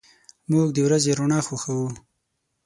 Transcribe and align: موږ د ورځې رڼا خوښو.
موږ 0.51 0.67
د 0.73 0.77
ورځې 0.87 1.11
رڼا 1.19 1.39
خوښو. 1.47 1.79